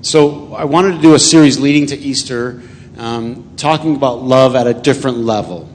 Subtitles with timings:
[0.00, 2.62] So I wanted to do a series leading to Easter,
[2.98, 5.68] um, talking about love at a different level.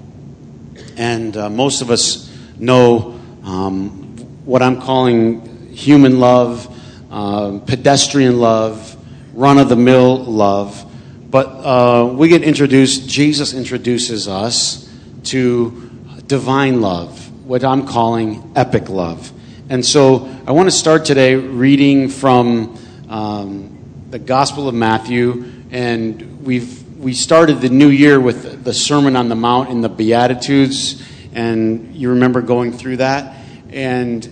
[0.96, 4.16] And uh, most of us know um,
[4.46, 6.74] what I'm calling human love,
[7.12, 8.96] uh, pedestrian love,
[9.34, 10.90] run of the mill love.
[11.30, 14.90] But uh, we get introduced, Jesus introduces us
[15.26, 15.90] to
[16.28, 19.34] divine love, what I'm calling epic love.
[19.68, 22.80] And so I want to start today reading from
[23.10, 23.73] um,
[24.14, 29.28] the Gospel of Matthew, and we've we started the new year with the Sermon on
[29.28, 31.02] the Mount and the Beatitudes,
[31.34, 33.36] and you remember going through that,
[33.72, 34.24] and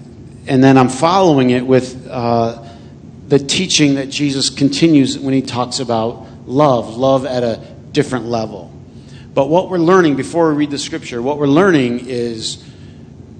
[0.46, 2.64] and then I'm following it with uh,
[3.28, 7.60] the teaching that Jesus continues when he talks about love, love at a
[7.92, 8.72] different level.
[9.34, 12.64] But what we're learning before we read the scripture, what we're learning is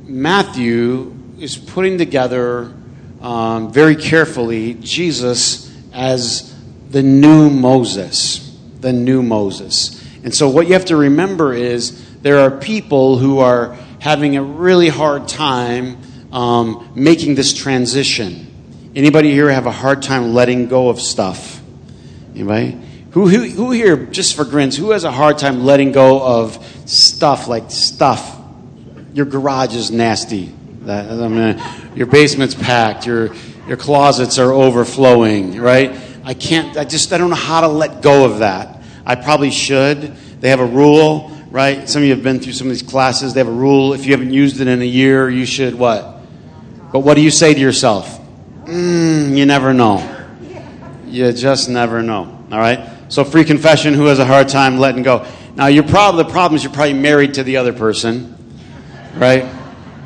[0.06, 2.74] Matthew is putting together
[3.22, 6.54] um, very carefully Jesus as
[6.90, 10.02] the new Moses, the new Moses.
[10.24, 14.44] And so, what you have to remember is there are people who are having a
[14.44, 15.98] really hard time
[16.32, 18.48] um, making this transition.
[18.96, 21.62] Anybody here have a hard time letting go of stuff?
[22.34, 22.80] Anybody?
[23.12, 26.66] Who, who, who here, just for grins, who has a hard time letting go of
[26.86, 28.38] stuff like stuff?
[29.14, 30.54] Your garage is nasty.
[30.82, 31.62] That, I mean,
[31.96, 33.06] your basement's packed.
[33.06, 33.34] Your,
[33.72, 35.98] your closets are overflowing, right?
[36.26, 38.84] I can't, I just, I don't know how to let go of that.
[39.06, 40.14] I probably should.
[40.42, 41.88] They have a rule, right?
[41.88, 43.34] Some of you have been through some of these classes.
[43.34, 43.94] They have a rule.
[43.94, 46.20] If you haven't used it in a year, you should what?
[46.92, 48.20] But what do you say to yourself?
[48.66, 50.06] Mm, you never know.
[51.06, 52.46] You just never know.
[52.52, 52.90] All right?
[53.08, 55.26] So, free confession who has a hard time letting go?
[55.56, 58.36] Now, your problem, the problem is you're probably married to the other person,
[59.16, 59.46] right?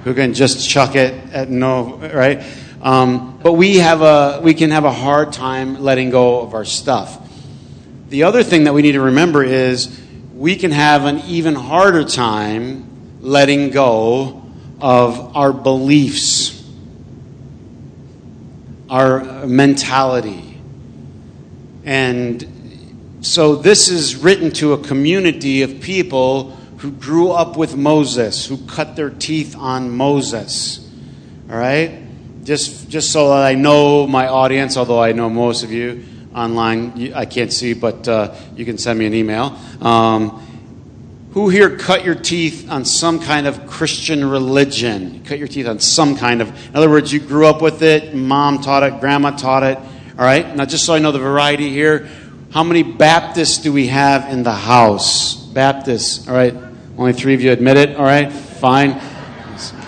[0.04, 2.44] Who can just chuck it at no, right?
[2.86, 6.64] Um, but we, have a, we can have a hard time letting go of our
[6.64, 7.20] stuff.
[8.10, 10.00] The other thing that we need to remember is
[10.34, 14.44] we can have an even harder time letting go
[14.80, 16.56] of our beliefs
[18.90, 20.60] our mentality.
[21.84, 28.46] And so this is written to a community of people who grew up with Moses,
[28.46, 30.88] who cut their teeth on Moses.
[31.50, 32.05] All right?
[32.46, 37.12] Just, just so that I know my audience, although I know most of you online,
[37.16, 39.58] I can't see, but uh, you can send me an email.
[39.82, 40.30] Um,
[41.32, 45.24] who here cut your teeth on some kind of Christian religion?
[45.26, 48.14] Cut your teeth on some kind of, in other words, you grew up with it,
[48.14, 49.80] mom taught it, grandma taught it.
[49.80, 50.56] All right?
[50.56, 52.08] Now, just so I know the variety here,
[52.52, 55.36] how many Baptists do we have in the house?
[55.36, 56.54] Baptists, all right?
[56.96, 58.32] Only three of you admit it, all right?
[58.32, 59.02] Fine.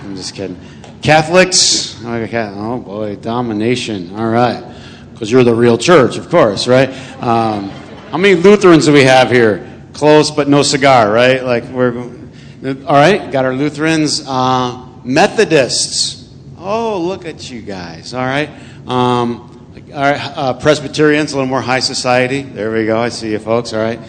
[0.01, 0.59] I'm just kidding.
[1.07, 4.75] Catholics, oh boy, domination, all right.
[5.13, 6.89] Because you're the real church, of course, right?
[7.23, 7.69] Um,
[8.11, 9.67] how many Lutherans do we have here?
[9.97, 11.43] close but no cigar, right?
[11.43, 13.31] Like we're all right.
[13.31, 16.31] Got our Lutherans, uh, Methodists.
[16.57, 18.13] Oh, look at you guys.
[18.13, 18.49] All right.
[18.87, 19.53] Um,
[19.93, 22.41] all right, uh, Presbyterians, a little more high society.
[22.41, 22.99] There we go.
[22.99, 23.73] I see you folks.
[23.73, 23.99] All right.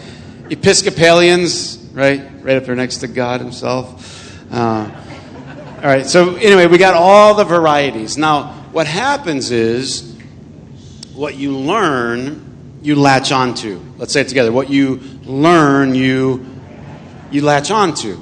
[0.49, 4.51] Episcopalians, right, right up there next to God Himself.
[4.51, 4.89] Uh,
[5.81, 6.05] all right.
[6.05, 8.17] So anyway, we got all the varieties.
[8.17, 10.13] Now, what happens is
[11.13, 13.79] what you learn you latch onto.
[13.97, 14.51] Let's say it together.
[14.51, 16.45] What you learn, you
[17.31, 18.21] you latch onto,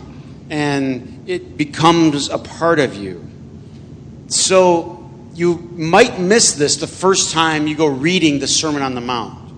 [0.51, 3.27] and it becomes a part of you.
[4.27, 9.01] So you might miss this the first time you go reading the Sermon on the
[9.01, 9.51] Mount.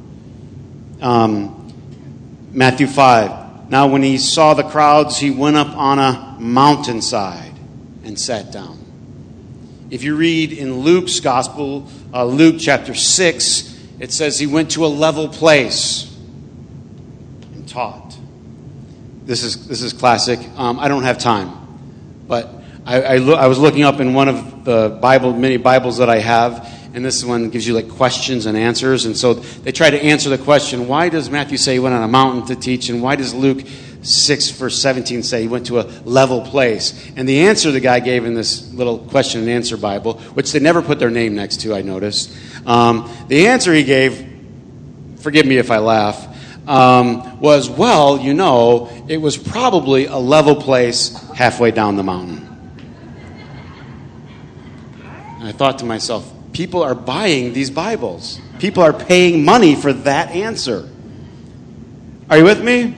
[1.02, 3.70] Um, Matthew five.
[3.70, 7.49] Now, when he saw the crowds, he went up on a mountainside
[8.10, 8.78] and sat down.
[9.92, 14.84] If you read in Luke's gospel, uh, Luke chapter 6, it says he went to
[14.84, 16.12] a level place
[17.54, 18.18] and taught.
[19.26, 20.40] This is, this is classic.
[20.58, 21.52] Um, I don't have time,
[22.28, 22.50] but
[22.84, 26.10] I, I, lo- I was looking up in one of the Bible, many Bibles that
[26.10, 29.06] I have, and this one gives you like questions and answers.
[29.06, 32.02] And so they try to answer the question why does Matthew say he went on
[32.02, 33.64] a mountain to teach, and why does Luke
[34.02, 37.12] 6, verse 17 say he went to a level place?
[37.16, 40.60] And the answer the guy gave in this little question and answer Bible, which they
[40.60, 42.32] never put their name next to, I noticed,
[42.66, 44.26] um, the answer he gave,
[45.20, 46.28] forgive me if I laugh,
[46.68, 52.46] um, was well, you know, it was probably a level place halfway down the mountain.
[55.40, 58.40] And I thought to myself, people are buying these Bibles.
[58.60, 60.88] People are paying money for that answer.
[62.30, 62.96] Are you with me?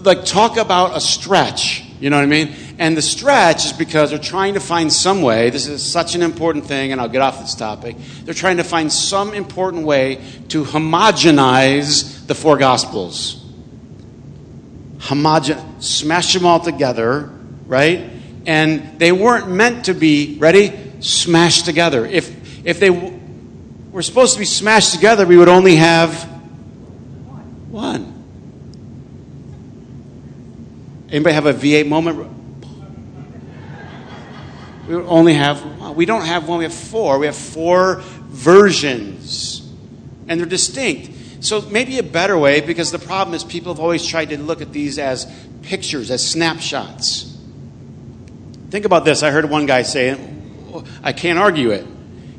[0.00, 1.84] Like, talk about a stretch.
[2.00, 2.54] You know what I mean?
[2.78, 6.22] And the stretch is because they're trying to find some way, this is such an
[6.22, 7.96] important thing, and I'll get off this topic.
[8.24, 13.42] They're trying to find some important way to homogenize the four Gospels.
[14.98, 17.30] Homogen, smash them all together,
[17.66, 18.10] right?
[18.44, 20.78] And they weren't meant to be, ready?
[21.00, 22.04] Smashed together.
[22.04, 23.18] If, if they w-
[23.90, 26.24] were supposed to be smashed together, we would only have
[27.70, 28.05] one.
[31.10, 32.32] Anybody have a V8 moment?
[34.88, 37.18] We only have, we don't have one, we have four.
[37.18, 37.96] We have four
[38.28, 39.68] versions,
[40.28, 41.44] and they're distinct.
[41.44, 44.62] So maybe a better way, because the problem is people have always tried to look
[44.62, 45.26] at these as
[45.62, 47.36] pictures, as snapshots.
[48.70, 49.22] Think about this.
[49.22, 50.18] I heard one guy say,
[51.02, 51.86] I can't argue it.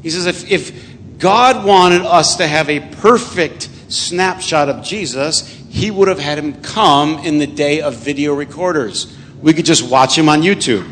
[0.04, 5.92] He says, if, if God wanted us to have a perfect snapshot of Jesus, he
[5.92, 9.16] would have had him come in the day of video recorders.
[9.44, 10.90] We could just watch him on YouTube.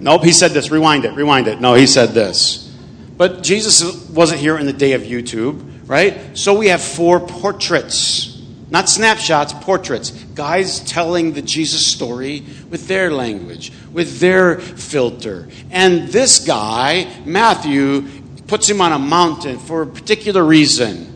[0.00, 0.72] Nope, he said this.
[0.72, 1.60] Rewind it, rewind it.
[1.60, 2.74] No, he said this.
[3.16, 6.36] But Jesus wasn't here in the day of YouTube, right?
[6.36, 8.42] So we have four portraits.
[8.68, 10.10] Not snapshots, portraits.
[10.10, 15.48] Guys telling the Jesus story with their language, with their filter.
[15.70, 18.08] And this guy, Matthew,
[18.48, 21.09] puts him on a mountain for a particular reason.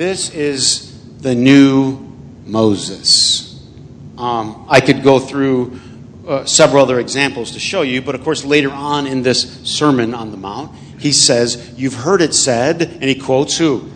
[0.00, 1.98] This is the new
[2.46, 3.62] Moses.
[4.16, 5.78] Um, I could go through
[6.26, 10.14] uh, several other examples to show you, but of course, later on in this Sermon
[10.14, 13.90] on the Mount, he says, You've heard it said, and he quotes who?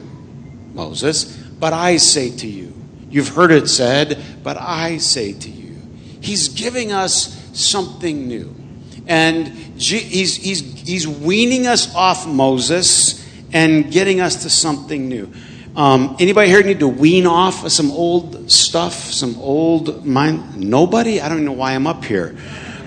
[0.74, 1.24] Moses.
[1.24, 2.74] But I say to you.
[3.08, 5.78] You've heard it said, but I say to you.
[6.20, 8.54] He's giving us something new.
[9.06, 15.32] And he's, he's, he's weaning us off Moses and getting us to something new.
[15.76, 20.56] Um, anybody here need to wean off some old stuff, some old mind?
[20.56, 21.20] Nobody?
[21.20, 22.36] I don't even know why I'm up here.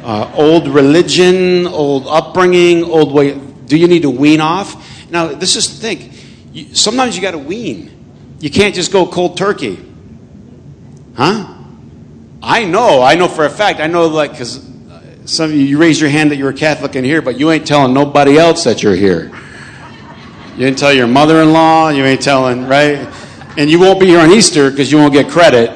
[0.03, 3.37] Uh, old religion, old upbringing, old way.
[3.37, 5.11] Do you need to wean off?
[5.11, 6.13] Now, this is the thing.
[6.53, 7.91] You, sometimes you got to wean.
[8.39, 9.77] You can't just go cold turkey.
[11.15, 11.55] Huh?
[12.41, 13.01] I know.
[13.01, 13.81] I know for a fact.
[13.81, 14.65] I know, like, because
[15.25, 17.51] some of you, you raised your hand that you're a Catholic in here, but you
[17.51, 19.29] ain't telling nobody else that you're here.
[20.57, 23.07] You ain't tell your mother in law, you ain't telling, right?
[23.57, 25.69] And you won't be here on Easter because you won't get credit.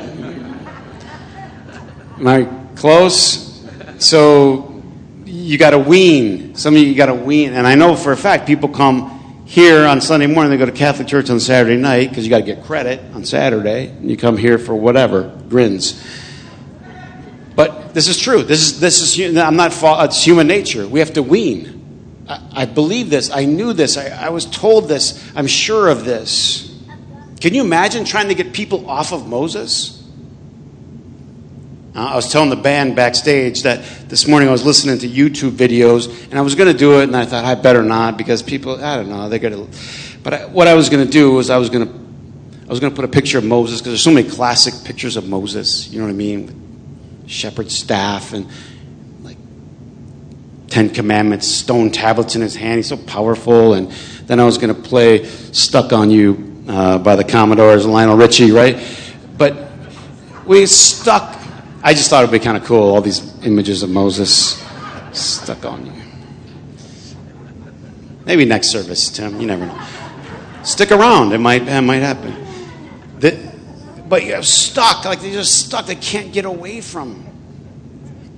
[2.17, 3.63] Am I close?
[3.99, 4.81] So
[5.23, 6.55] you got to wean.
[6.55, 7.53] Some of you got to wean.
[7.53, 10.71] And I know for a fact people come here on Sunday morning, they go to
[10.71, 13.89] Catholic church on Saturday night because you got to get credit on Saturday.
[13.89, 16.03] And you come here for whatever, grins.
[17.55, 18.41] But this is true.
[18.41, 19.73] This is, this is, I'm not,
[20.05, 20.87] it's human nature.
[20.87, 21.80] We have to wean.
[22.53, 23.31] I, believe this.
[23.31, 23.97] I knew this.
[23.97, 25.31] I, I was told this.
[25.35, 26.67] I'm sure of this.
[27.39, 29.97] Can you imagine trying to get people off of Moses?
[31.93, 36.23] I was telling the band backstage that this morning I was listening to YouTube videos
[36.29, 38.81] and I was going to do it and I thought I better not because people
[38.81, 39.77] I don't know they're going to.
[40.23, 41.93] But I, what I was going to do was I was going to
[42.65, 45.17] I was going to put a picture of Moses because there's so many classic pictures
[45.17, 45.89] of Moses.
[45.89, 47.25] You know what I mean?
[47.27, 48.47] Shepherd staff and
[50.71, 52.77] Ten Commandments, stone tablets in his hand.
[52.77, 53.73] He's so powerful.
[53.73, 53.91] And
[54.25, 58.51] then I was going to play Stuck on You uh, by the Commodores, Lionel Richie,
[58.51, 58.77] right?
[59.37, 59.69] But
[60.45, 61.37] we stuck.
[61.83, 64.65] I just thought it would be kind of cool, all these images of Moses
[65.11, 65.93] stuck on you.
[68.25, 69.41] Maybe next service, Tim.
[69.41, 69.87] You never know.
[70.63, 71.33] Stick around.
[71.33, 72.35] It might, it might happen.
[73.19, 73.37] The,
[74.07, 75.03] but you're stuck.
[75.05, 75.87] Like they're just stuck.
[75.87, 77.27] They can't get away from.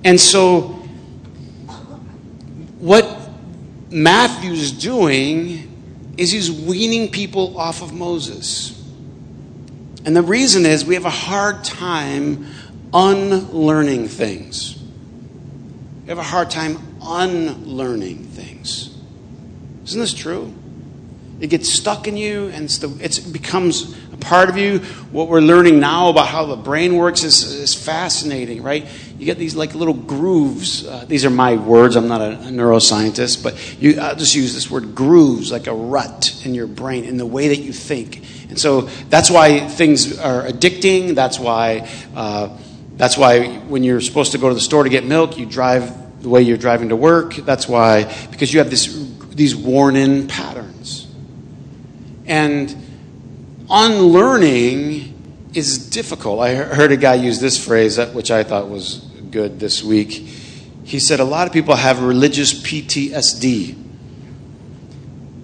[0.04, 0.83] And so
[2.78, 3.30] what
[3.90, 5.70] Matthew's doing
[6.16, 8.80] is he's weaning people off of Moses.
[10.04, 12.46] And the reason is we have a hard time
[12.92, 14.80] unlearning things.
[16.02, 18.96] We have a hard time unlearning things.
[19.84, 20.52] Isn't this true?
[21.40, 24.78] It gets stuck in you and it becomes a part of you.
[25.10, 28.86] What we're learning now about how the brain works is, is fascinating, right?
[29.18, 30.86] You get these like little grooves.
[30.86, 31.96] Uh, these are my words.
[31.96, 35.74] I'm not a, a neuroscientist, but you, I'll just use this word grooves, like a
[35.74, 38.22] rut in your brain, in the way that you think.
[38.48, 41.14] And so that's why things are addicting.
[41.14, 41.88] That's why.
[42.14, 42.58] Uh,
[42.96, 46.22] that's why when you're supposed to go to the store to get milk, you drive
[46.22, 47.34] the way you're driving to work.
[47.34, 48.86] That's why because you have this
[49.30, 51.06] these worn-in patterns.
[52.26, 52.74] And
[53.70, 55.13] unlearning
[55.54, 56.40] is difficult.
[56.40, 58.98] I heard a guy use this phrase, which I thought was
[59.30, 60.10] good this week.
[60.84, 63.82] He said, A lot of people have religious PTSD.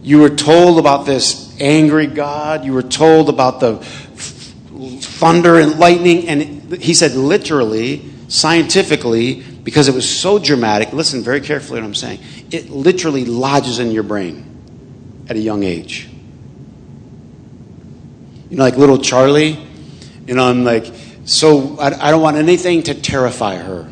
[0.02, 6.28] You were told about this angry God, you were told about the thunder and lightning,
[6.28, 11.94] and he said, literally, scientifically, because it was so dramatic, listen very carefully what I'm
[11.94, 16.08] saying, it literally lodges in your brain at a young age.
[18.48, 19.58] You know, like little Charlie,
[20.30, 20.86] you know, I'm like,
[21.24, 23.90] so I, I don't want anything to terrify her.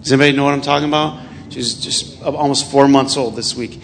[0.00, 1.22] Does anybody know what I'm talking about?
[1.50, 3.78] She's just almost four months old this week.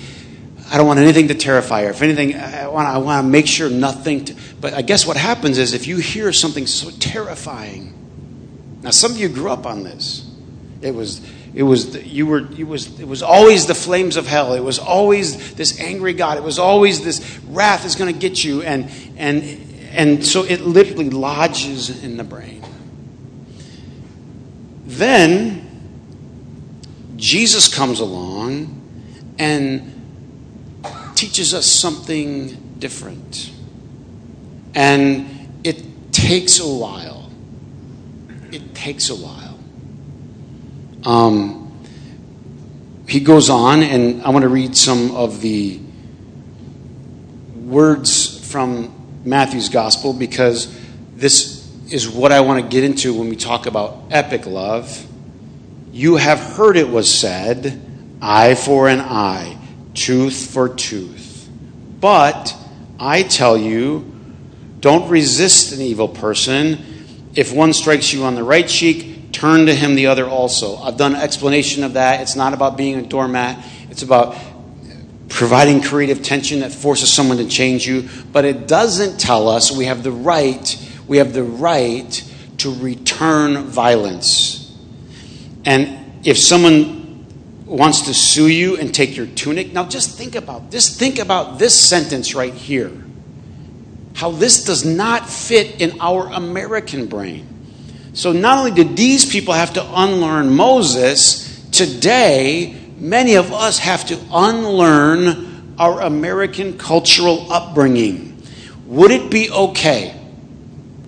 [0.70, 1.90] I don't want anything to terrify her.
[1.90, 4.24] If anything, I want, I want to make sure nothing.
[4.24, 8.78] To, but I guess what happens is if you hear something so terrifying.
[8.80, 10.26] Now, some of you grew up on this.
[10.80, 11.20] It was,
[11.52, 14.54] it was, you were, it was, it was always the flames of hell.
[14.54, 16.38] It was always this angry God.
[16.38, 20.62] It was always this wrath is going to get you, and and and so it
[20.62, 22.64] literally lodges in the brain.
[24.86, 25.62] Then
[27.16, 28.80] Jesus comes along
[29.38, 33.52] and teaches us something different.
[34.74, 37.30] And it takes a while.
[38.50, 39.58] It takes a while.
[41.04, 41.62] Um,
[43.06, 45.80] he goes on, and I want to read some of the
[47.54, 50.78] words from Matthew's gospel because
[51.14, 55.06] this is what I want to get into when we talk about epic love.
[55.92, 57.80] You have heard it was said,
[58.20, 59.58] eye for an eye,
[59.94, 61.48] tooth for tooth.
[62.00, 62.56] But
[62.98, 64.10] I tell you,
[64.80, 66.78] don't resist an evil person.
[67.34, 70.76] If one strikes you on the right cheek, turn to him the other also.
[70.76, 72.20] I've done an explanation of that.
[72.20, 74.36] It's not about being a doormat, it's about
[75.32, 79.86] providing creative tension that forces someone to change you, but it doesn't tell us we
[79.86, 80.76] have the right,
[81.08, 84.76] we have the right to return violence.
[85.64, 87.26] And if someone
[87.64, 90.98] wants to sue you and take your tunic, now just think about this.
[90.98, 92.92] Think about this sentence right here.
[94.14, 97.48] How this does not fit in our American brain.
[98.12, 104.06] So not only did these people have to unlearn Moses, today many of us have
[104.06, 108.40] to unlearn our American cultural upbringing.
[108.86, 110.10] Would it be okay,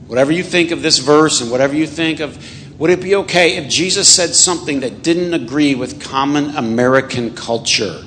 [0.09, 2.37] whatever you think of this verse and whatever you think of,
[2.81, 8.03] would it be okay if Jesus said something that didn't agree with common American culture?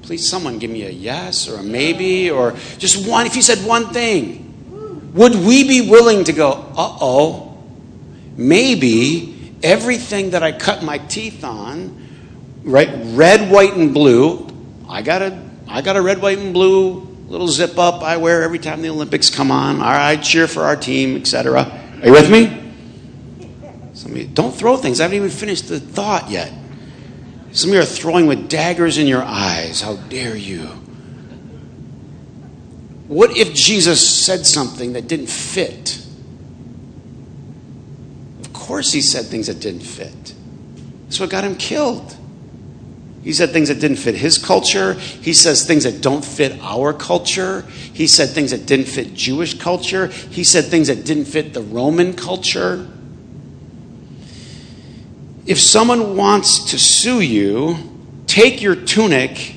[0.00, 3.26] Please, someone give me a yes or a maybe or just one.
[3.26, 7.62] If you said one thing, would we be willing to go, uh oh,
[8.36, 9.31] maybe
[9.62, 12.08] everything that I cut my teeth on,
[12.64, 14.48] right, red, white, and blue,
[14.88, 18.42] I got a, I got a red, white, and blue little zip up I wear
[18.42, 19.76] every time the Olympics come on.
[19.76, 21.62] All right, cheer for our team, etc.
[22.02, 22.58] Are you with me?
[23.94, 25.00] Some of you, don't throw things.
[25.00, 26.52] I haven't even finished the thought yet.
[27.52, 29.80] Some of you are throwing with daggers in your eyes.
[29.80, 30.66] How dare you?
[33.08, 36.04] What if Jesus said something that didn't fit?
[38.62, 40.34] Course, he said things that didn't fit.
[41.04, 42.16] That's what got him killed.
[43.22, 44.94] He said things that didn't fit his culture.
[44.94, 47.62] He says things that don't fit our culture.
[47.92, 50.06] He said things that didn't fit Jewish culture.
[50.06, 52.88] He said things that didn't fit the Roman culture.
[55.44, 57.76] If someone wants to sue you,
[58.26, 59.54] take your tunic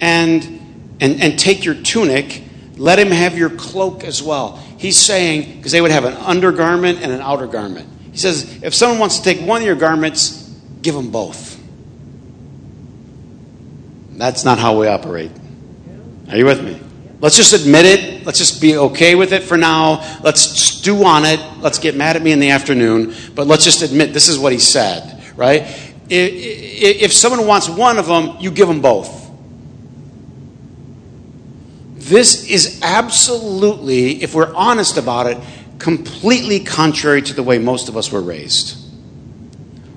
[0.00, 2.42] and, and, and take your tunic,
[2.76, 4.62] let him have your cloak as well.
[4.78, 7.88] He's saying, because they would have an undergarment and an outer garment.
[8.12, 10.48] He says, if someone wants to take one of your garments,
[10.80, 11.60] give them both.
[14.12, 15.30] That's not how we operate.
[16.28, 16.80] Are you with me?
[17.20, 18.24] Let's just admit it.
[18.24, 20.18] Let's just be okay with it for now.
[20.22, 21.40] Let's stew on it.
[21.60, 23.14] Let's get mad at me in the afternoon.
[23.34, 25.62] But let's just admit this is what he said, right?
[26.08, 29.27] If someone wants one of them, you give them both.
[31.98, 35.36] This is absolutely, if we're honest about it,
[35.80, 38.76] completely contrary to the way most of us were raised.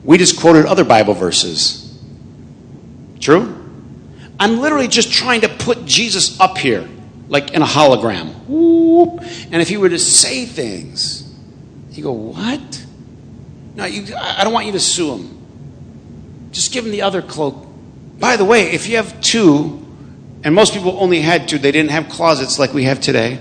[0.03, 2.01] We just quoted other Bible verses.
[3.20, 3.55] True?
[4.39, 6.89] I'm literally just trying to put Jesus up here,
[7.27, 8.34] like in a hologram.
[9.51, 11.31] And if he were to say things,
[11.91, 12.86] you go, What?
[13.75, 16.50] No, you, I don't want you to sue him.
[16.51, 17.67] Just give him the other cloak.
[18.20, 19.80] By the way, if you have two
[20.43, 21.57] and most people only had two.
[21.57, 23.39] They didn't have closets like we have today.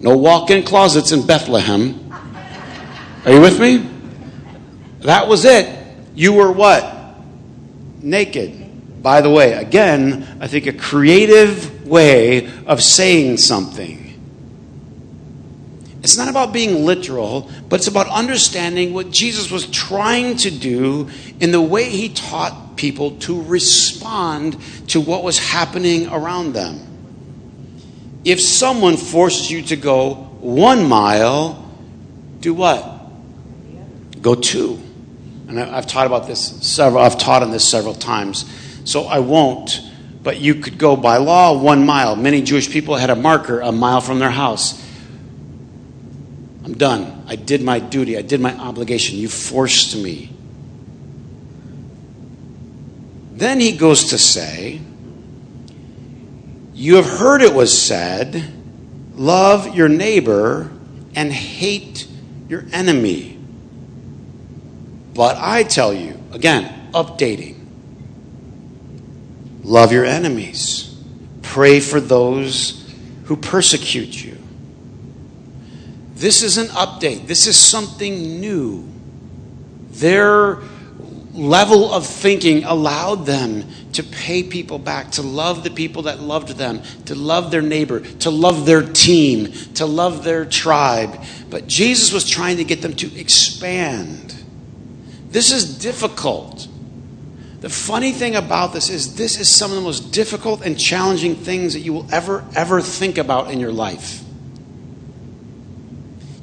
[0.00, 2.12] No walk in closets in Bethlehem.
[3.24, 3.88] Are you with me?
[5.00, 5.68] That was it.
[6.14, 7.16] You were what?
[8.02, 9.02] Naked.
[9.02, 14.05] By the way, again, I think a creative way of saying something.
[16.06, 21.08] It's not about being literal, but it's about understanding what Jesus was trying to do
[21.40, 24.56] in the way he taught people to respond
[24.90, 26.80] to what was happening around them.
[28.24, 31.68] If someone forces you to go one mile,
[32.38, 32.88] do what?
[34.22, 34.80] Go two.
[35.48, 37.02] And I've taught about this several.
[37.02, 38.48] I've taught on this several times,
[38.84, 39.80] so I won't.
[40.22, 42.14] But you could go by law one mile.
[42.14, 44.85] Many Jewish people had a marker a mile from their house.
[46.66, 47.24] I'm done.
[47.28, 48.18] I did my duty.
[48.18, 49.18] I did my obligation.
[49.18, 50.32] You forced me.
[53.30, 54.80] Then he goes to say,
[56.74, 58.52] You have heard it was said,
[59.14, 60.72] love your neighbor
[61.14, 62.08] and hate
[62.48, 63.38] your enemy.
[65.14, 67.64] But I tell you, again, updating,
[69.62, 71.00] love your enemies,
[71.42, 72.92] pray for those
[73.26, 74.35] who persecute you.
[76.16, 78.88] This is an update, this is something new.
[79.90, 80.60] Their
[81.34, 86.56] level of thinking allowed them to pay people back, to love the people that loved
[86.56, 91.22] them, to love their neighbor, to love their team, to love their tribe.
[91.50, 94.34] But Jesus was trying to get them to expand.
[95.28, 96.66] This is difficult.
[97.60, 101.36] The funny thing about this is, this is some of the most difficult and challenging
[101.36, 104.22] things that you will ever, ever think about in your life.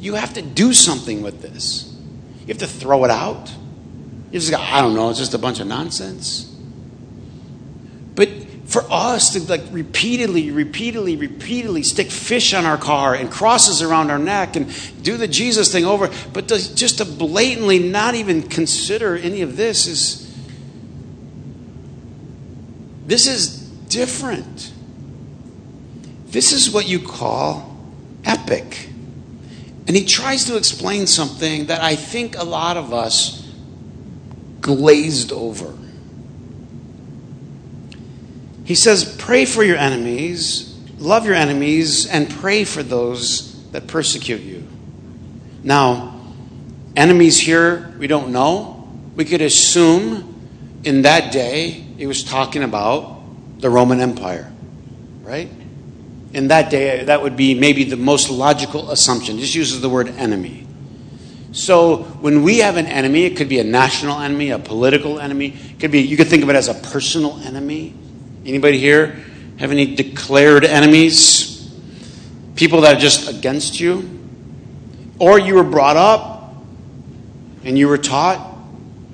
[0.03, 1.89] You have to do something with this.
[2.41, 3.49] You have to throw it out.
[4.31, 6.53] You just go, I don't know, it's just a bunch of nonsense.
[8.13, 8.27] But
[8.65, 14.11] for us to like repeatedly, repeatedly, repeatedly stick fish on our car and crosses around
[14.11, 14.67] our neck and
[15.01, 19.55] do the Jesus thing over, but to, just to blatantly not even consider any of
[19.55, 20.19] this is
[23.05, 23.57] this is
[23.87, 24.73] different.
[26.25, 27.77] This is what you call
[28.25, 28.89] epic.
[29.87, 33.43] And he tries to explain something that I think a lot of us
[34.61, 35.73] glazed over.
[38.63, 44.41] He says, Pray for your enemies, love your enemies, and pray for those that persecute
[44.41, 44.65] you.
[45.63, 46.21] Now,
[46.95, 48.87] enemies here, we don't know.
[49.15, 53.21] We could assume in that day he was talking about
[53.59, 54.51] the Roman Empire,
[55.21, 55.49] right?
[56.33, 59.37] In that day, that would be maybe the most logical assumption.
[59.37, 60.65] Just uses the word enemy.
[61.51, 65.49] So when we have an enemy, it could be a national enemy, a political enemy.
[65.49, 67.93] It could be you could think of it as a personal enemy.
[68.45, 69.23] Anybody here
[69.57, 71.71] have any declared enemies?
[72.55, 74.19] People that are just against you?
[75.19, 76.55] Or you were brought up
[77.63, 78.53] and you were taught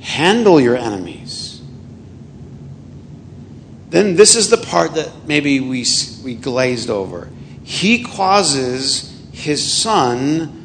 [0.02, 1.19] handle your enemies.
[3.90, 5.86] Then this is the part that maybe we
[6.24, 7.30] we glazed over.
[7.64, 10.60] He causes his sun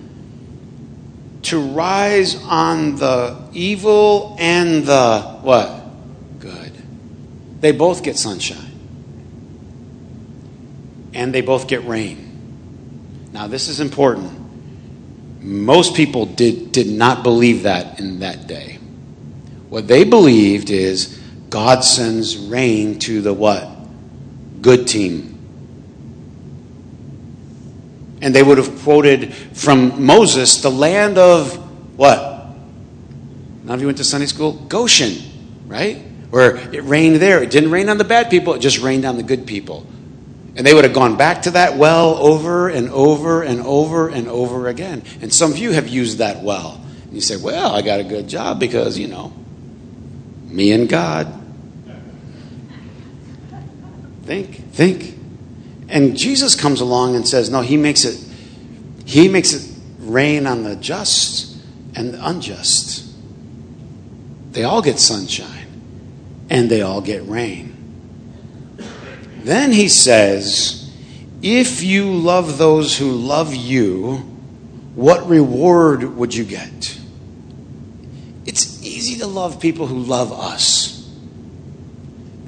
[1.43, 5.85] to rise on the evil and the what?
[6.41, 6.73] Good.
[7.61, 8.73] They both get sunshine.
[11.13, 13.29] And they both get rain.
[13.33, 14.33] Now, this is important.
[15.41, 18.79] Most people did, did not believe that in that day.
[19.69, 21.21] What they believed is
[21.55, 23.69] God sends rain to the what?
[24.61, 25.35] Good team
[28.25, 31.55] and they would have quoted from Moses the land of
[31.99, 32.47] what?
[33.65, 34.53] None of you went to Sunday school?
[34.53, 35.19] Goshen,
[35.67, 35.99] right?
[36.31, 37.43] Where it rained there.
[37.43, 39.87] It didn't rain on the bad people, it just rained on the good people.
[40.57, 44.27] And they would have gone back to that well over and over and over and
[44.27, 45.03] over again.
[45.21, 46.81] And some of you have used that well.
[47.05, 49.35] And you say, well, I got a good job because, you know,
[50.47, 51.44] me and God.
[54.25, 55.19] Think, think.
[55.89, 58.19] And Jesus comes along and says, no, he makes it
[59.05, 61.57] he makes it rain on the just
[61.95, 63.07] and the unjust.
[64.53, 65.67] They all get sunshine
[66.49, 67.73] and they all get rain.
[69.43, 70.91] Then he says,
[71.43, 74.17] if you love those who love you,
[74.95, 76.99] what reward would you get?
[78.47, 80.84] It's easy to love people who love us.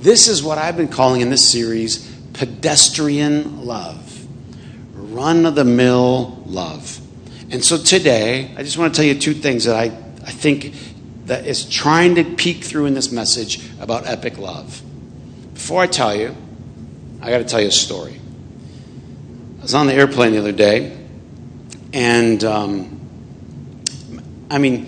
[0.07, 4.25] This is what I've been calling in this series pedestrian love.
[4.95, 7.01] Run of the mill love.
[7.51, 10.77] And so today, I just want to tell you two things that I, I think
[11.25, 14.81] that is trying to peek through in this message about epic love.
[15.55, 16.37] Before I tell you,
[17.21, 18.21] I got to tell you a story.
[19.59, 20.97] I was on the airplane the other day,
[21.93, 23.01] and um,
[24.53, 24.87] I mean,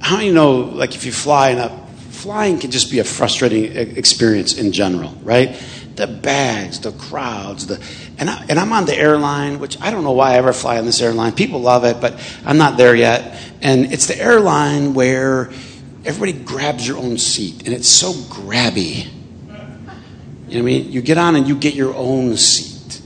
[0.00, 1.79] how do you know, like, if you fly and up,
[2.20, 5.60] flying can just be a frustrating experience in general, right?
[6.00, 7.82] the bags, the crowds, the
[8.18, 10.78] and, I, and I'm on the airline, which I don't know why I ever fly
[10.78, 11.32] on this airline.
[11.32, 13.38] People love it, but I'm not there yet.
[13.60, 15.50] And it's the airline where
[16.04, 19.06] everybody grabs your own seat, and it's so grabby.
[19.06, 19.12] You
[19.48, 19.58] know
[20.48, 20.90] what I mean?
[20.90, 23.00] You get on and you get your own seat.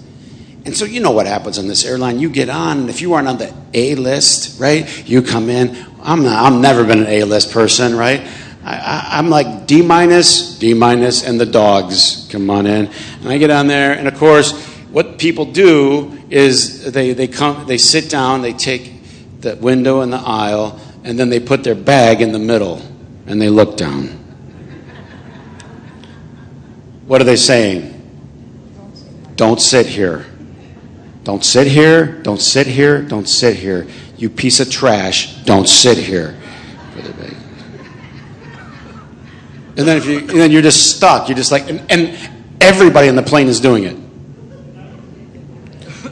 [0.65, 2.21] And so you know what happens on this airline.
[2.21, 5.07] You get on, and if you aren't on the A list, right?
[5.07, 5.77] You come in.
[6.01, 8.27] I'm not, I've never been an A list person, right?
[8.65, 12.87] I, am like D minus, D minus, and the dogs come on in.
[13.21, 14.53] And I get on there, and of course,
[14.91, 18.93] what people do is they, they come, they sit down, they take
[19.41, 22.81] the window and the aisle, and then they put their bag in the middle,
[23.27, 24.07] and they look down.
[27.07, 27.91] What are they saying?
[29.37, 30.25] Don't sit here.
[31.25, 32.23] Don't sit here.
[32.23, 33.03] Don't sit here.
[33.03, 33.87] Don't sit here.
[34.17, 35.35] You piece of trash.
[35.45, 36.39] Don't sit here.
[39.77, 41.29] And then if you, and then you're just stuck.
[41.29, 42.17] You're just like, and, and
[42.61, 43.97] everybody in the plane is doing it.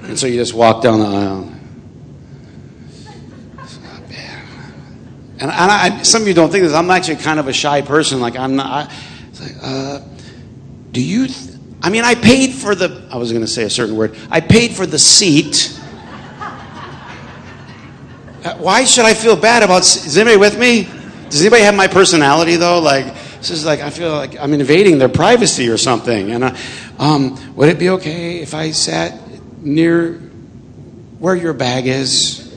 [0.02, 1.52] And so you just walk down the aisle.
[3.58, 4.44] It's not bad.
[5.38, 6.74] And, and I, some of you don't think this.
[6.74, 8.20] I'm actually kind of a shy person.
[8.20, 8.66] Like I'm not.
[8.66, 8.92] I,
[9.42, 10.00] like, uh,
[10.90, 11.28] do you?
[11.28, 13.08] Th- I mean, I paid for the.
[13.10, 14.16] I was going to say a certain word.
[14.30, 15.78] I paid for the seat.
[18.44, 19.82] Uh, why should I feel bad about?
[19.82, 20.88] Is anybody with me?
[21.30, 22.80] Does anybody have my personality though?
[22.80, 26.30] Like this is like I feel like I'm invading their privacy or something.
[26.30, 26.56] And uh,
[27.00, 29.18] um, would it be okay if I sat
[29.60, 30.12] near
[31.18, 32.54] where your bag is?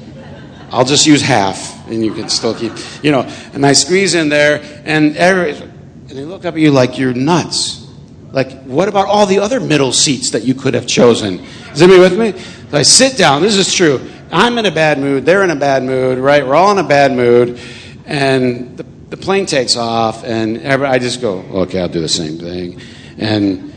[0.70, 3.22] I'll just use half, and you can still keep, you know.
[3.54, 7.14] And I squeeze in there, and every, and they look up at you like you're
[7.14, 7.88] nuts.
[8.32, 11.40] Like, what about all the other middle seats that you could have chosen?
[11.72, 12.42] Is anybody with me?
[12.70, 13.42] So I sit down.
[13.42, 14.08] This is true.
[14.32, 15.26] I'm in a bad mood.
[15.26, 16.46] They're in a bad mood, right?
[16.46, 17.60] We're all in a bad mood.
[18.06, 18.84] And the
[19.16, 22.82] the plane takes off, and I just go, okay, I'll do the same thing.
[23.18, 23.74] And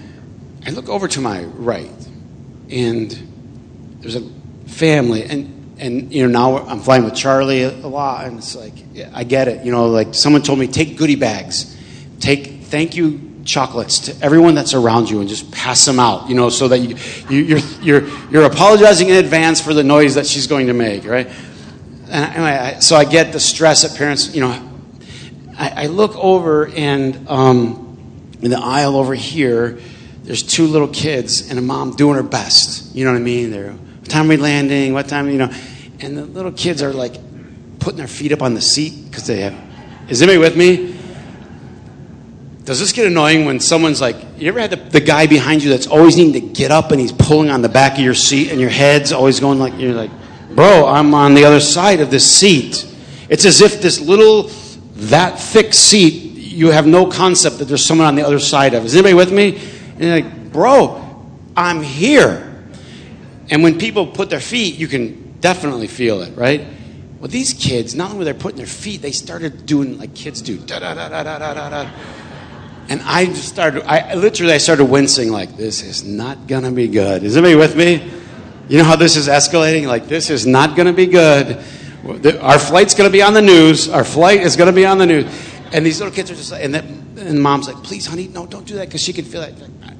[0.67, 1.91] I look over to my right,
[2.69, 3.11] and
[4.01, 4.29] there's a
[4.67, 8.73] family, and and you know now I'm flying with Charlie a lot, and it's like
[9.15, 9.65] I get it.
[9.65, 11.77] You know, like someone told me, take goodie bags,
[12.19, 16.29] take thank you chocolates to everyone that's around you, and just pass them out.
[16.29, 16.97] You know, so that you,
[17.31, 21.05] you you're you're you're apologizing in advance for the noise that she's going to make,
[21.05, 21.29] right?
[22.09, 24.68] And anyway, so I get the stress that parents, you know,
[25.59, 27.99] I, I look over and um,
[28.41, 29.81] in the aisle over here,
[30.23, 32.95] there's two little kids and a mom doing her best.
[32.95, 33.51] You know what I mean?
[33.51, 34.93] They're, what time are we landing?
[34.93, 35.53] What time, you know?
[36.01, 37.15] And the little kids are like
[37.81, 39.59] putting their feet up on the seat because they have.
[40.09, 40.97] Is anybody with me?
[42.65, 45.71] Does this get annoying when someone's like, you ever had the, the guy behind you
[45.71, 48.51] that's always needing to get up and he's pulling on the back of your seat
[48.51, 50.11] and your head's always going like, you're like,
[50.51, 52.87] bro, I'm on the other side of this seat.
[53.29, 54.51] It's as if this little
[54.99, 58.85] that thick seat, you have no concept that there's someone on the other side of.
[58.85, 59.57] Is anybody with me?
[59.95, 61.05] And you're like, bro,
[61.57, 62.45] I'm here.
[63.51, 66.67] And when people put their feet, you can definitely feel it, right?
[67.21, 70.43] Well, these kids, not only were they putting their feet, they started doing like kids
[70.43, 71.91] do, da da da da da da da.
[72.89, 76.89] And I just started, I literally, I started wincing like, this is not gonna be
[76.89, 77.23] good.
[77.23, 78.11] Is anybody with me?
[78.69, 79.87] You know how this is escalating?
[79.87, 81.63] Like, this is not gonna be good.
[82.09, 83.89] Our flight's going to be on the news.
[83.89, 85.27] Our flight is going to be on the news.
[85.73, 88.67] And these little kids are just like, and, and mom's like, please, honey, no, don't
[88.67, 89.53] do that because she can feel it.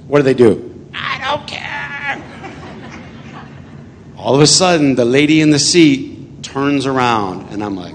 [0.07, 0.89] What do they do?
[0.95, 2.23] I don't care.
[4.17, 7.95] All of a sudden, the lady in the seat turns around, and I'm like,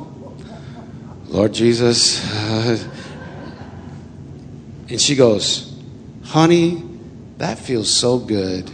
[1.26, 2.24] Lord Jesus.
[4.90, 5.76] And she goes,
[6.26, 6.84] honey,
[7.40, 8.70] that feels so good.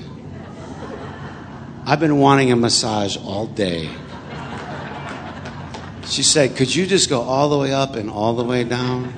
[1.85, 3.89] I've been wanting a massage all day.
[6.09, 9.13] She said, Could you just go all the way up and all the way down?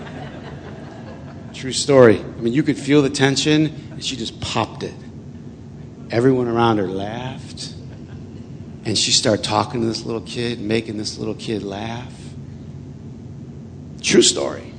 [1.53, 2.19] True story.
[2.19, 4.93] I mean, you could feel the tension, and she just popped it.
[6.09, 7.73] Everyone around her laughed,
[8.83, 12.13] and she started talking to this little kid, making this little kid laugh.
[14.01, 14.73] True story.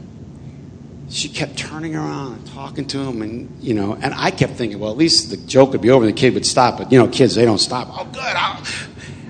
[1.09, 4.79] She kept turning around and talking to him, and you know, and I kept thinking,
[4.79, 6.77] well, at least the joke would be over, and the kid would stop.
[6.77, 7.88] But you know, kids they don't stop.
[7.90, 8.20] Oh, good.
[8.20, 8.62] I'll...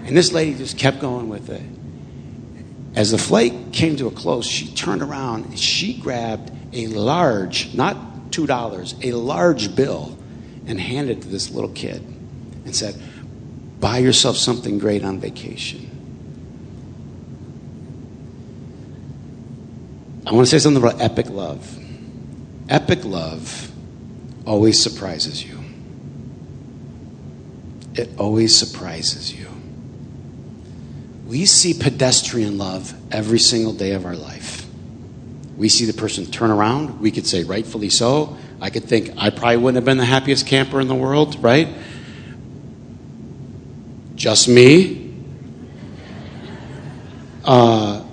[0.04, 1.62] And this lady just kept going with it.
[2.94, 7.74] As the flight came to a close, she turned around and she grabbed a large,
[7.74, 7.96] not
[8.30, 10.18] $2, a large bill
[10.66, 12.02] and handed it to this little kid
[12.64, 13.00] and said,
[13.80, 15.88] Buy yourself something great on vacation.
[20.26, 21.78] I want to say something about epic love.
[22.68, 23.70] Epic love
[24.46, 25.58] always surprises you.
[27.94, 29.51] It always surprises you.
[31.32, 34.66] We see pedestrian love every single day of our life.
[35.56, 37.00] We see the person turn around.
[37.00, 38.36] We could say, rightfully so.
[38.60, 41.68] I could think, I probably wouldn't have been the happiest camper in the world, right?
[44.14, 45.14] Just me.
[47.46, 48.04] Uh,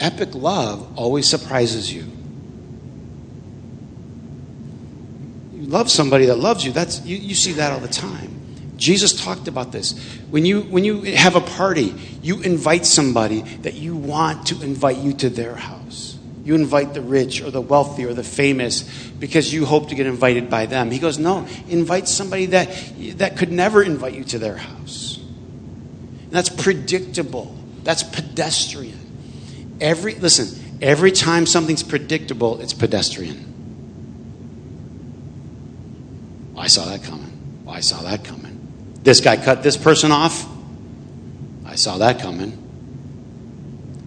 [0.00, 2.02] epic love always surprises you.
[5.54, 6.72] You love somebody that loves you.
[6.72, 8.32] That's you, you see that all the time.
[8.76, 9.92] Jesus talked about this.
[10.30, 14.98] When you, when you have a party, you invite somebody that you want to invite
[14.98, 16.18] you to their house.
[16.44, 18.82] You invite the rich or the wealthy or the famous
[19.18, 20.92] because you hope to get invited by them.
[20.92, 22.68] He goes, No, invite somebody that,
[23.18, 25.18] that could never invite you to their house.
[25.18, 29.00] And that's predictable, that's pedestrian.
[29.80, 33.54] Every, listen, every time something's predictable, it's pedestrian.
[36.56, 37.32] I saw that coming.
[37.68, 38.45] I saw that coming.
[39.06, 40.44] This guy cut this person off.
[41.64, 42.58] I saw that coming.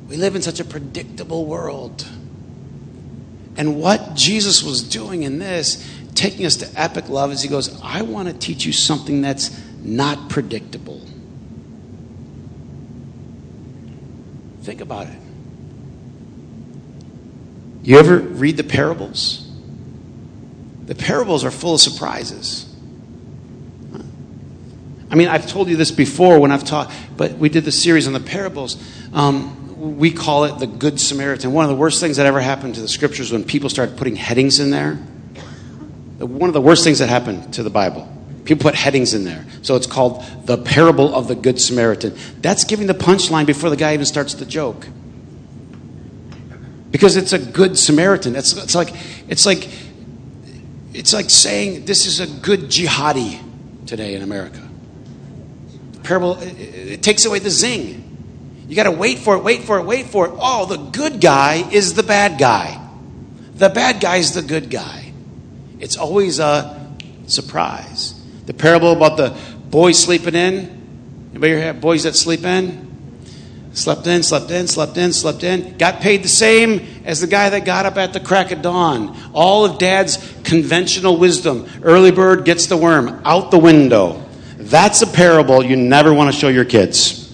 [0.09, 2.05] We live in such a predictable world.
[3.55, 7.81] And what Jesus was doing in this, taking us to epic love, is he goes,
[7.81, 10.99] I want to teach you something that's not predictable.
[14.63, 15.17] Think about it.
[17.83, 19.49] You ever read the parables?
[20.83, 22.68] The parables are full of surprises.
[25.11, 28.05] I mean, I've told you this before when I've taught, but we did the series
[28.05, 28.77] on the parables.
[29.11, 31.51] Um, we call it the Good Samaritan.
[31.51, 34.15] One of the worst things that ever happened to the scriptures when people started putting
[34.15, 34.95] headings in there.
[36.19, 38.07] One of the worst things that happened to the Bible.
[38.43, 39.45] People put headings in there.
[39.61, 42.15] So it's called the parable of the Good Samaritan.
[42.41, 44.87] That's giving the punchline before the guy even starts the joke.
[46.91, 48.35] Because it's a good Samaritan.
[48.35, 48.89] It's, it's like
[49.27, 49.69] it's like
[50.93, 53.39] it's like saying this is a good jihadi
[53.85, 54.68] today in America
[56.03, 58.65] parable, it, takes away the zing.
[58.67, 60.33] You got to wait for it, wait for it, wait for it.
[60.35, 62.79] Oh, the good guy is the bad guy.
[63.55, 65.11] The bad guy is the good guy.
[65.79, 66.95] It's always a
[67.27, 68.13] surprise.
[68.45, 69.37] The parable about the
[69.69, 71.29] boys sleeping in.
[71.31, 72.89] Anybody have boys that sleep in?
[73.73, 75.77] Slept in, slept in, slept in, slept in.
[75.77, 79.15] Got paid the same as the guy that got up at the crack of dawn.
[79.31, 81.67] All of dad's conventional wisdom.
[81.83, 84.25] Early bird gets the worm out the window.
[84.59, 87.33] That's a parable you never want to show your kids.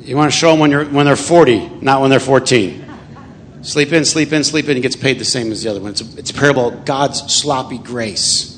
[0.00, 2.84] You want to show them when, you're, when they're 40, not when they're 14.
[3.62, 5.92] Sleep in, sleep in, sleep in, and gets paid the same as the other one.
[5.92, 8.56] It's a, it's a parable of God's sloppy grace.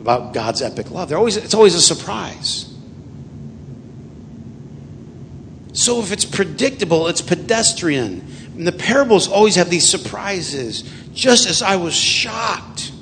[0.00, 1.08] About God's epic love.
[1.08, 2.74] They're always, it's always a surprise.
[5.74, 8.26] So if it's predictable, it's pedestrian.
[8.56, 10.82] And the parables always have these surprises.
[11.14, 12.92] Just as I was shocked,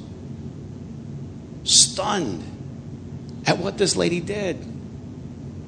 [1.65, 2.45] stunned
[3.47, 4.65] at what this lady did.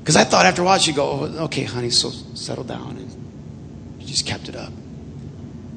[0.01, 2.99] Because I thought after a while she'd go, oh, okay, honey, so settle down.
[2.99, 4.73] And she just kept it up.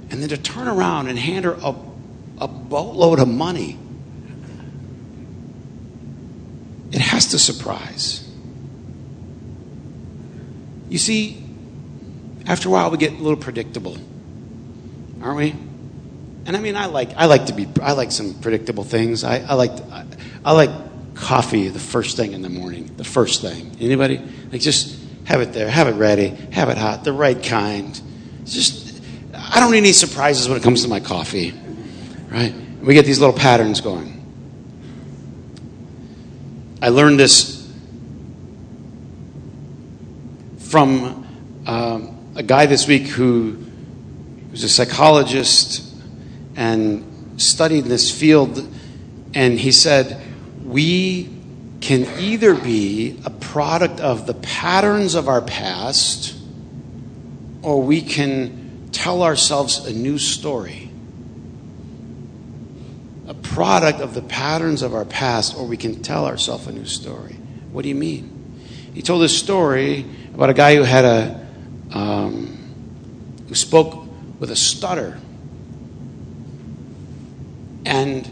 [0.09, 1.73] And then to turn around and hand her a,
[2.39, 3.79] a boatload of money,
[6.91, 8.29] it has to surprise.
[10.89, 11.43] You see,
[12.45, 13.97] after a while we get a little predictable,
[15.21, 15.55] aren't we?
[16.47, 19.25] And I mean, I like I like to be I like some predictable things.
[19.25, 20.05] I, I like I,
[20.45, 20.69] I like
[21.13, 22.89] coffee the first thing in the morning.
[22.95, 23.75] The first thing.
[23.81, 24.21] Anybody?
[24.49, 27.99] Like just have it there, have it ready, have it hot, the right kind.
[28.45, 29.01] Just
[29.35, 31.53] I don't need any surprises when it comes to my coffee,
[32.31, 32.55] right?
[32.81, 34.13] We get these little patterns going.
[36.81, 37.69] I learned this
[40.59, 41.27] from
[41.65, 43.65] um, a guy this week who
[44.51, 45.86] was a psychologist
[46.57, 48.67] and studied this field,
[49.33, 50.21] and he said,
[50.65, 51.29] We
[51.79, 56.35] can either be a product of the patterns of our past,
[57.61, 60.89] or we can tell ourselves a new story.
[63.27, 66.85] A product of the patterns of our past, or we can tell ourselves a new
[66.85, 67.33] story.
[67.71, 68.33] What do you mean?
[68.93, 71.47] He told this story about a guy who had a
[71.91, 72.57] um,
[73.47, 74.07] who spoke
[74.39, 75.19] with a stutter.
[77.87, 78.27] And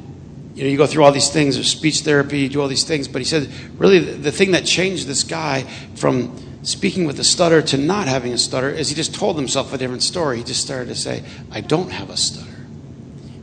[0.53, 2.83] you know, you go through all these things, there's speech therapy, you do all these
[2.83, 5.63] things, but he said, really, the, the thing that changed this guy
[5.95, 9.73] from speaking with a stutter to not having a stutter is he just told himself
[9.73, 10.37] a different story.
[10.37, 12.51] He just started to say, I don't have a stutter.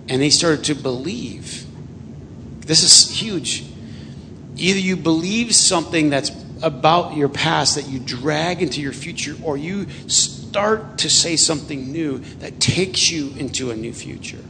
[0.09, 1.65] And he started to believe.
[2.61, 3.65] This is huge.
[4.57, 6.31] Either you believe something that's
[6.63, 11.91] about your past that you drag into your future, or you start to say something
[11.91, 14.45] new that takes you into a new future.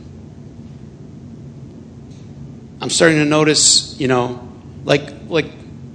[2.83, 4.47] I'm starting to notice, you know,
[4.85, 5.47] like like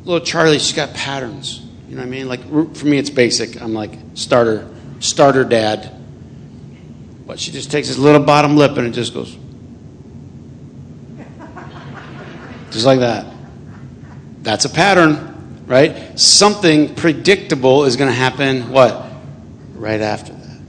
[0.04, 1.62] little Charlie, she's got patterns.
[1.88, 2.28] You know what I mean?
[2.28, 2.41] Like
[2.76, 3.62] for me, it's basic.
[3.62, 4.67] I'm like starter,
[5.00, 5.93] starter dad.
[7.28, 9.30] But she just takes his little bottom lip and it just goes,
[12.71, 13.32] just like that.
[14.41, 16.17] That's a pattern right?
[16.17, 19.06] Something predictable is going to happen, what?
[19.76, 20.60] Right after that.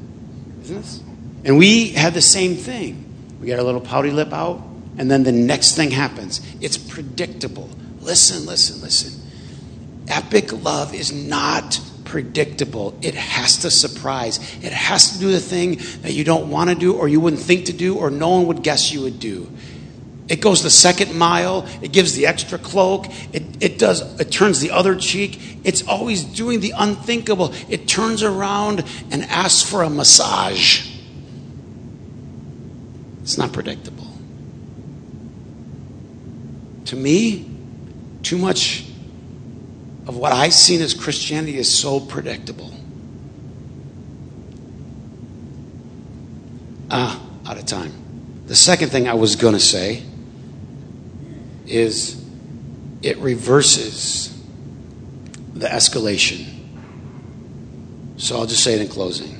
[0.62, 1.02] Isn't this?
[1.44, 3.04] And we have the same thing.
[3.40, 4.60] We got our little pouty lip out,
[4.98, 6.40] and then the next thing happens.
[6.60, 7.70] It's predictable.
[8.00, 9.22] Listen, listen, listen.
[10.08, 12.98] Epic love is not predictable.
[13.02, 14.38] It has to surprise.
[14.62, 17.42] It has to do the thing that you don't want to do or you wouldn't
[17.42, 19.50] think to do or no one would guess you would do.
[20.28, 21.66] It goes the second mile.
[21.80, 23.06] It gives the extra cloak.
[23.32, 25.40] It, it does, it turns the other cheek.
[25.64, 27.54] It's always doing the unthinkable.
[27.68, 30.90] It turns around and asks for a massage.
[33.22, 34.07] It's not predictable.
[36.88, 37.46] To me,
[38.22, 38.86] too much
[40.06, 42.72] of what I've seen as Christianity is so predictable.
[46.90, 47.92] Ah, out of time.
[48.46, 50.02] The second thing I was going to say
[51.66, 52.24] is
[53.02, 54.34] it reverses
[55.52, 56.46] the escalation.
[58.16, 59.37] So I'll just say it in closing.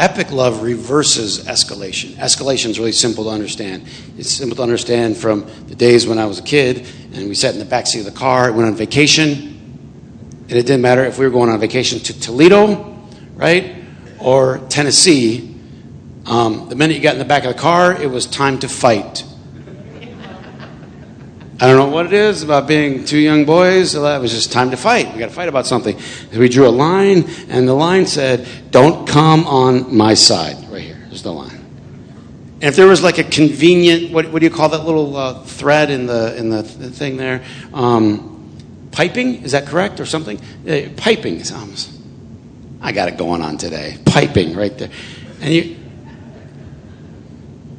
[0.00, 2.14] Epic love reverses escalation.
[2.14, 3.86] Escalation is really simple to understand.
[4.16, 7.52] It's simple to understand from the days when I was a kid and we sat
[7.52, 9.28] in the backseat of the car, went on vacation,
[10.48, 12.96] and it didn't matter if we were going on vacation to Toledo,
[13.34, 13.76] right,
[14.18, 15.54] or Tennessee.
[16.24, 18.70] Um, the minute you got in the back of the car, it was time to
[18.70, 19.22] fight.
[21.62, 23.94] I don't know what it is about being two young boys.
[23.94, 25.12] It was just time to fight.
[25.12, 25.94] We got to fight about something.
[26.34, 30.98] We drew a line, and the line said, "Don't come on my side." Right here
[31.10, 31.58] is the line.
[32.62, 35.42] And if there was like a convenient, what, what do you call that little uh,
[35.44, 37.42] thread in the in the, the thing there?
[37.74, 38.56] Um,
[38.90, 40.40] piping, is that correct, or something?
[40.66, 41.94] Uh, piping sounds.
[42.80, 43.98] I got it going on today.
[44.06, 44.90] Piping right there,
[45.42, 45.76] and you.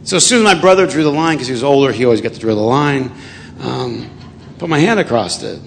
[0.03, 2.21] So as soon as my brother drew the line, because he was older, he always
[2.21, 3.11] got to draw the line.
[3.61, 4.09] Um,
[4.57, 5.61] put my hand across it,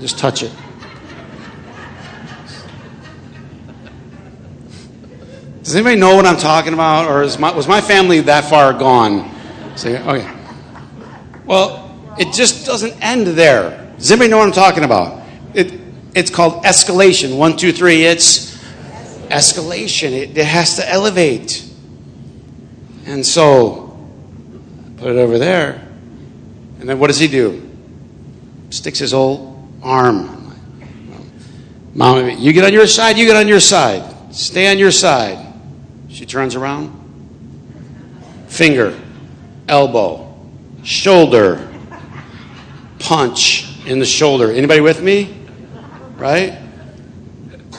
[0.00, 0.52] just touch it.
[5.62, 9.32] Does anybody know what I'm talking about, or my, was my family that far gone?
[9.76, 10.30] Say, okay.
[11.46, 13.94] Well, it just doesn't end there.
[13.96, 15.24] Does anybody know what I'm talking about?
[15.54, 15.72] It,
[16.14, 17.38] it's called escalation.
[17.38, 18.04] One, two, three.
[18.04, 18.56] It's
[19.28, 20.10] escalation.
[20.12, 21.64] It, it has to elevate.
[23.06, 23.96] And so,
[24.96, 25.80] put it over there.
[26.84, 27.66] And then what does he do?
[28.68, 30.54] Sticks his old arm.
[31.94, 34.34] Mom, you get on your side, you get on your side.
[34.34, 35.54] Stay on your side.
[36.10, 36.92] She turns around.
[38.48, 39.00] Finger,
[39.66, 40.38] elbow,
[40.82, 41.66] shoulder,
[42.98, 44.52] punch in the shoulder.
[44.52, 45.34] Anybody with me?
[46.18, 46.58] Right?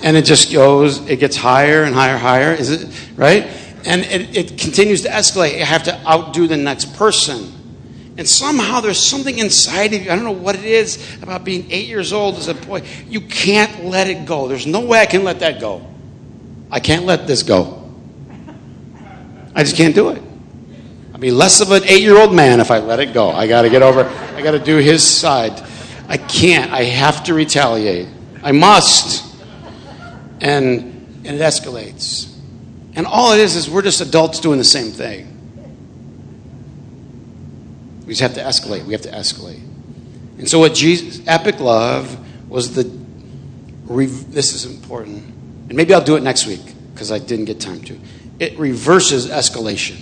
[0.01, 2.53] And it just goes, it gets higher and higher, higher.
[2.53, 3.43] Is it right?
[3.85, 5.59] And it, it continues to escalate.
[5.59, 7.54] You have to outdo the next person.
[8.17, 10.11] And somehow there's something inside of you.
[10.11, 12.83] I don't know what it is about being eight years old as a boy.
[13.07, 14.47] You can't let it go.
[14.47, 15.85] There's no way I can let that go.
[16.71, 17.91] I can't let this go.
[19.53, 20.21] I just can't do it.
[21.13, 23.29] I'd be less of an eight year old man if I let it go.
[23.29, 25.61] I got to get over, I got to do his side.
[26.07, 26.71] I can't.
[26.71, 28.07] I have to retaliate.
[28.43, 29.25] I must.
[30.41, 32.33] And, and it escalates.
[32.95, 35.34] And all it is is we're just adults doing the same thing.
[38.05, 38.85] We just have to escalate.
[38.85, 39.61] We have to escalate.
[40.37, 42.17] And so, what Jesus, epic love
[42.49, 42.83] was the.
[43.87, 45.23] This is important.
[45.69, 46.61] And maybe I'll do it next week
[46.93, 47.99] because I didn't get time to.
[48.39, 49.97] It reverses escalation.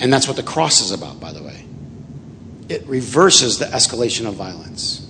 [0.00, 1.64] And that's what the cross is about, by the way
[2.68, 5.06] it reverses the escalation of violence.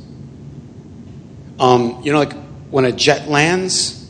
[1.58, 2.34] Um, you know, like
[2.70, 4.00] when a jet lands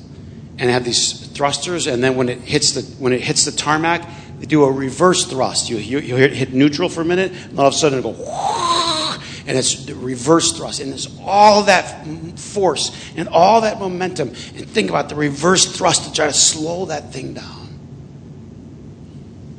[0.58, 4.08] and have these thrusters, and then when it hits the when it hits the tarmac,
[4.40, 5.70] do a reverse thrust.
[5.70, 8.10] You you, you hit neutral for a minute, and all of a sudden go,
[9.46, 12.06] and it's the reverse thrust, and it's all that
[12.38, 14.28] force and all that momentum.
[14.28, 17.64] And think about the reverse thrust to try to slow that thing down.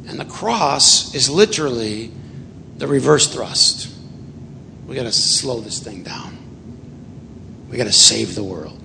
[0.07, 2.11] And the cross is literally
[2.77, 3.93] the reverse thrust.
[4.85, 6.37] We got to slow this thing down.
[7.69, 8.84] We got to save the world.